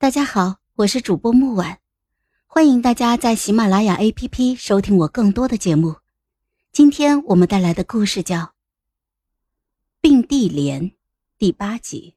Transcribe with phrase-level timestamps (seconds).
[0.00, 1.76] 大家好，我是主播木婉，
[2.46, 5.96] 欢迎大家在喜马拉雅 APP 收听我更多的节目。
[6.72, 8.36] 今天我们带来的故事叫
[10.00, 10.84] 《并蒂莲》
[11.36, 12.14] 第八集。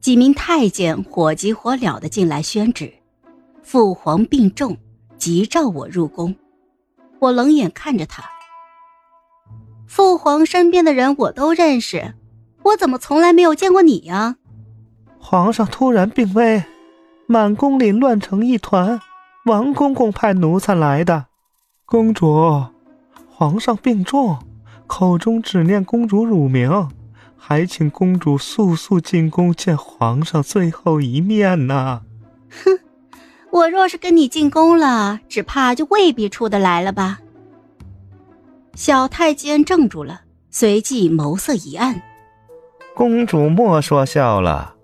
[0.00, 2.94] 几名太监火急火燎的进来宣旨，
[3.64, 4.78] 父皇病重，
[5.18, 6.36] 急召我入宫。
[7.18, 8.22] 我冷眼看着他，
[9.88, 12.14] 父皇身边的人我都认识，
[12.62, 14.36] 我怎么从来没有见过你呀？
[15.20, 16.64] 皇上突然病危，
[17.26, 19.00] 满宫里乱成一团。
[19.44, 21.26] 王公公派奴才来的。
[21.86, 22.66] 公主，
[23.28, 24.38] 皇上病重，
[24.86, 26.88] 口中只念公主乳名，
[27.36, 32.02] 还请公主速速进宫见皇上最后一面呢。
[32.50, 32.78] 哼，
[33.50, 37.20] 我若是跟你进宫了，只怕就未必出得来了吧？
[38.74, 42.02] 小太监怔住了，随即眸色一暗。
[42.94, 44.74] 公主莫说笑了。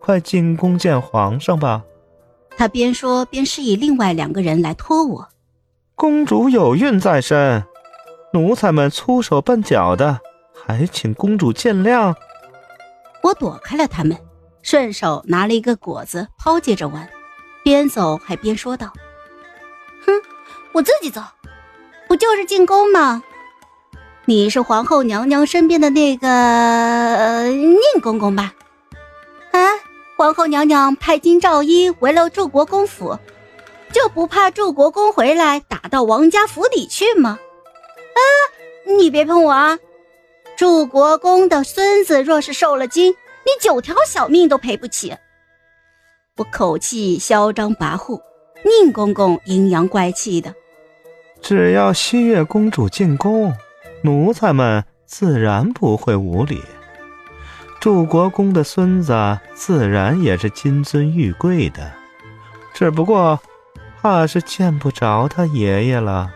[0.00, 1.82] 快进宫见皇上吧！
[2.56, 5.28] 他边说边示意另外两个人来拖我。
[5.94, 7.62] 公主有孕在身，
[8.32, 10.20] 奴才们粗手笨脚的，
[10.64, 12.14] 还请公主见谅。
[13.22, 14.16] 我躲开了他们，
[14.62, 17.08] 顺手拿了一个果子抛接着玩，
[17.62, 18.92] 边走还边说道
[20.06, 20.12] ：“哼，
[20.72, 21.20] 我自己走，
[22.08, 23.22] 不就是进宫吗？
[24.24, 28.54] 你是皇后娘娘身边的那个宁公公吧？？”
[30.20, 33.18] 皇后娘娘派金兆一围了祝国公府，
[33.90, 37.38] 就不怕祝国公回来打到王家府邸去吗？
[38.12, 38.20] 啊！
[38.98, 39.78] 你别碰我啊！
[40.58, 45.16] 祝国公的孙子若是受了惊，你九条小命都赔不起。
[46.36, 48.20] 我口气嚣张跋扈，
[48.62, 50.54] 宁公公阴阳怪气的。
[51.40, 53.54] 只要西月公主进宫，
[54.02, 56.60] 奴才们自然不会无礼。
[57.80, 61.90] 祝国公的孙子自然也是金尊玉贵的，
[62.74, 63.40] 只不过
[64.02, 66.30] 怕是见不着他爷爷了。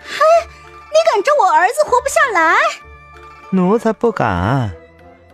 [0.00, 2.54] 哼，你敢咒我儿子活不下来？
[3.50, 4.70] 奴才不敢，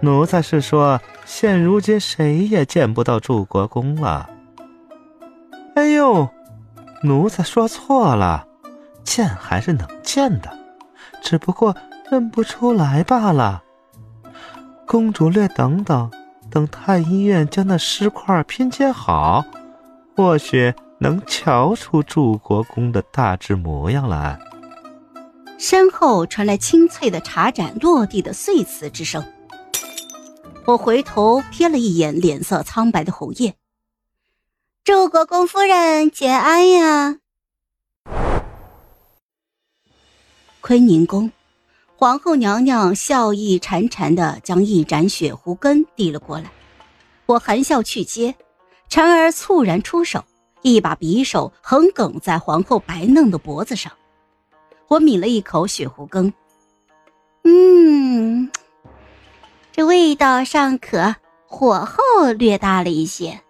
[0.00, 4.28] 奴才是说现如今谁也见不到祝国公了。
[5.76, 6.28] 哎呦，
[7.04, 8.44] 奴才说错了，
[9.04, 10.50] 见还是能见的，
[11.22, 11.76] 只不过
[12.10, 13.62] 认不出来罢了。
[14.86, 16.10] 公主略等等，
[16.50, 19.44] 等太医院将那尸块拼接好，
[20.14, 24.38] 或许能瞧出祝国公的大致模样来。
[25.58, 29.24] 身后传来清脆的茶盏落地的碎瓷之声。
[30.66, 33.54] 我回头瞥了一眼脸色苍白的侯爷。
[34.84, 37.16] 祝国公夫人节哀呀！
[40.60, 41.32] 坤宁宫。
[41.96, 46.50] 皇后娘娘笑意潺潺的将一盏雪狐羹递了过来，
[47.26, 48.34] 我含笑去接，
[48.90, 50.24] 婵儿猝然出手，
[50.62, 53.92] 一把匕首横梗在皇后白嫩的脖子上。
[54.88, 56.32] 我抿了一口雪狐羹，
[57.44, 58.50] 嗯，
[59.72, 61.14] 这味道尚可，
[61.46, 63.40] 火候略大了一些。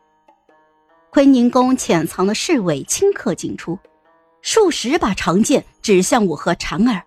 [1.10, 3.78] 坤宁宫潜藏的侍卫顷刻进出，
[4.42, 7.02] 数十把长剑指向我和婵儿。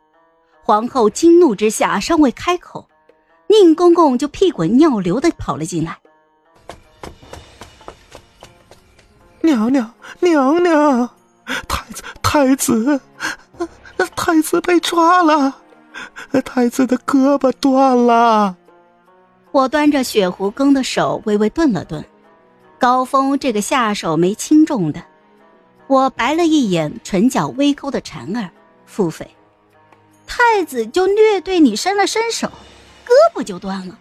[0.67, 2.85] 皇后惊怒之下，尚未开口，
[3.47, 5.97] 宁公公就屁滚尿流的跑了进来。
[9.39, 9.89] 娘娘，
[10.19, 11.09] 娘娘，
[11.69, 12.99] 太子，太子，
[14.13, 15.55] 太子被抓了，
[16.43, 18.57] 太子的胳膊断了。
[19.53, 22.03] 我端着雪狐羹的手微微顿了顿，
[22.77, 25.01] 高峰这个下手没轻重的。
[25.87, 28.49] 我白了一眼唇角微勾的婵儿，
[28.85, 29.25] 腹诽。
[30.27, 32.47] 太子就略对你伸了伸手，
[33.07, 33.97] 胳膊就断了，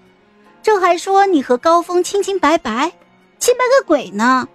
[0.63, 2.93] 这还说你和高峰清清白白，
[3.39, 4.49] 清白个鬼呢！